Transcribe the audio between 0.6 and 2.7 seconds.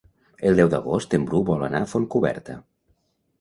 d'agost en Bru vol anar a Fontcoberta.